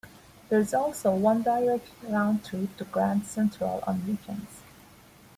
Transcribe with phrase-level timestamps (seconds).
[0.49, 4.61] There is also one direct roundtrip to Grand Central on weekends.